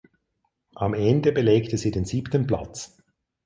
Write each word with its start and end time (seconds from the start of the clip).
Am 0.73 0.95
Ende 0.95 1.31
belegte 1.31 1.77
sie 1.77 1.91
den 1.91 2.05
siebten 2.05 2.47
Platz. 2.47 2.97